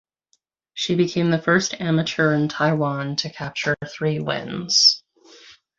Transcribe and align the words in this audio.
She 0.73 0.95
became 0.95 1.29
the 1.29 1.37
first 1.39 1.79
amateur 1.79 2.33
in 2.33 2.47
Taiwan 2.47 3.17
to 3.17 3.29
capture 3.29 3.75
three 3.87 4.19
wins. 4.19 5.03